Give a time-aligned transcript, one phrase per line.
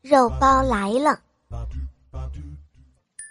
[0.00, 1.18] 肉包来了。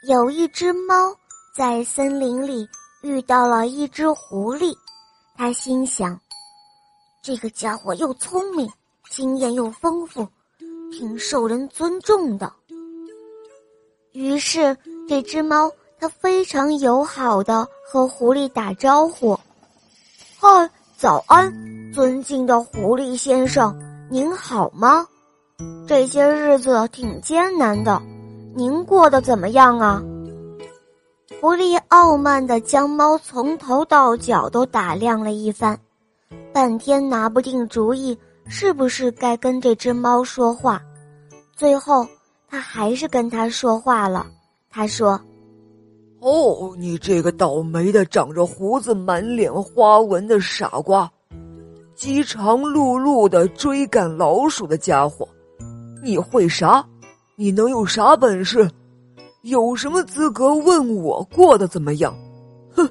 [0.07, 1.15] 有一只猫
[1.55, 2.67] 在森林里
[3.01, 4.75] 遇到了一只狐狸，
[5.35, 6.19] 他心想：
[7.23, 8.69] 这个家伙又聪明，
[9.09, 10.27] 经验又丰富，
[10.91, 12.51] 挺受人尊重的。
[14.11, 14.77] 于是，
[15.07, 19.39] 这只猫它非常友好的和狐狸打招呼
[20.39, 21.51] ：“嗨，早安，
[21.93, 23.75] 尊敬的狐狸先生，
[24.09, 25.07] 您好吗？”
[25.87, 28.01] 这些日子挺艰难的，
[28.53, 30.03] 您过得怎么样啊？
[31.41, 35.79] 狐狸傲慢的将猫从头到脚都打量了一番，
[36.53, 40.81] 半天拿不定主意，是不是该跟这只猫说话？
[41.55, 42.05] 最后，
[42.47, 44.27] 他还是跟他说话了。
[44.69, 45.19] 他说
[46.21, 51.11] ：“哦，你这个倒霉的、长着胡子、满脸花纹的傻瓜，
[51.95, 55.26] 饥肠辘辘的追赶老鼠的家伙。”
[56.07, 56.87] 你会啥？
[57.35, 58.71] 你能有啥本事？
[59.41, 62.17] 有什么资格问我过得怎么样？
[62.73, 62.89] 哼，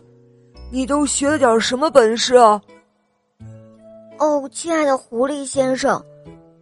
[0.71, 2.61] 你都学了点什么本事啊？
[4.19, 6.05] 哦，亲爱的狐狸先生，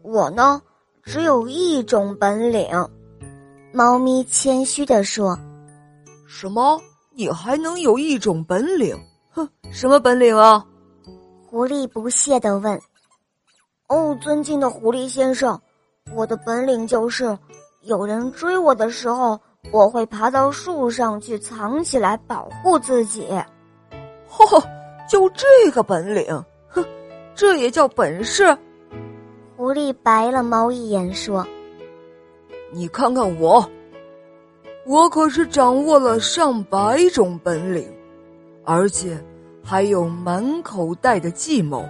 [0.02, 0.62] 我呢
[1.02, 2.68] 只有一种本领。
[3.72, 5.36] 猫咪谦虚的说
[6.24, 6.80] ：“什么？
[7.11, 8.96] 你还能有一种本领？
[9.33, 10.64] 哼，什么本领啊？”
[11.50, 12.80] 狐狸不屑的问
[13.91, 15.61] ：“哦，尊敬的狐狸先生。”
[16.12, 17.36] 我的本领就是，
[17.80, 19.41] 有人追我的时候，
[19.72, 23.27] 我会爬到树上去藏起来保护自己。
[24.30, 24.62] 嚯，
[25.08, 26.84] 就这个本领，哼，
[27.34, 28.56] 这也叫本事？
[29.56, 31.45] 狐狸白了猫一眼说
[32.70, 33.68] ：“你看看我，
[34.86, 37.90] 我可是掌握了上百种本领，
[38.62, 39.18] 而且
[39.64, 41.84] 还有满口袋的计谋。”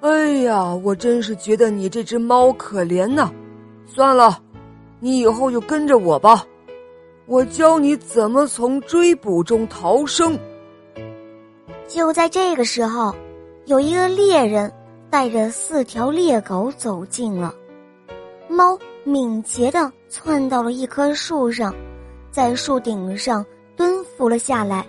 [0.00, 3.32] 哎呀，我真是觉得你这只猫可怜呐！
[3.84, 4.38] 算了，
[5.00, 6.44] 你以后就跟着我吧，
[7.26, 10.38] 我教你怎么从追捕中逃生。
[11.88, 13.12] 就在这个时候，
[13.66, 14.72] 有一个猎人
[15.10, 17.52] 带着四条猎狗走近了，
[18.48, 21.74] 猫敏捷的窜到了一棵树上，
[22.30, 23.44] 在树顶上
[23.74, 24.86] 蹲伏了下来，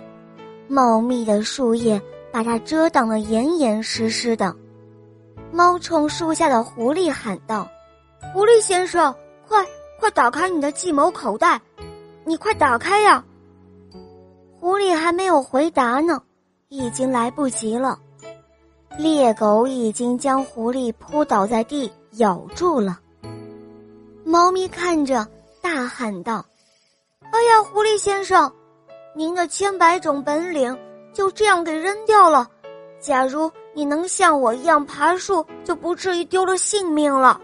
[0.68, 2.00] 茂密的树叶
[2.30, 4.54] 把它遮挡得严严实实的。
[5.52, 7.68] 猫冲树下的狐狸喊道
[8.32, 9.14] ：“狐狸先生，
[9.48, 9.66] 快
[9.98, 11.60] 快打开你的计谋口袋，
[12.24, 13.24] 你快打开呀！”
[14.60, 16.22] 狐狸还没有回答呢，
[16.68, 17.98] 已经来不及了。
[18.96, 23.00] 猎狗已经将狐狸扑倒在地，咬住了。
[24.24, 25.26] 猫咪看着，
[25.60, 26.44] 大喊道
[27.32, 28.52] ：“哎呀，狐狸先生，
[29.14, 30.78] 您的千百种本领
[31.12, 32.48] 就这样给扔掉了。
[33.00, 37.40] 假如……”你能像我一样爬树，就不至于丢了性命了。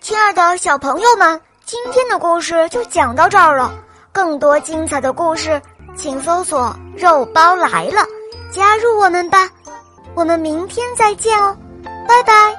[0.00, 3.72] 亲爱的小朋友们，今天的故事就讲到这儿了。
[4.12, 5.60] 更多精彩的故事，
[5.94, 8.02] 请搜索“肉包来了”，
[8.50, 9.50] 加入我们吧。
[10.14, 11.54] 我们明天再见哦，
[12.08, 12.55] 拜拜。